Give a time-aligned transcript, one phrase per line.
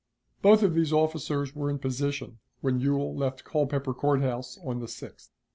[0.41, 5.29] Both these officers were in position when Ewell left Culpeper Court House on the 6th.